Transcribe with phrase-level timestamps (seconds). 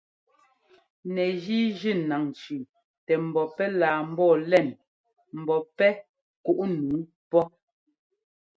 [1.13, 2.61] Nɛgíi jʉ́ naŋ tsʉ́ʉ
[3.05, 4.67] tɛ mbɔ pɛ́ laa ḿbɔɔ lɛŋ
[5.41, 5.89] ḿbɔ́ pɛ́
[6.43, 7.43] kuꞌ nǔu pɔ́.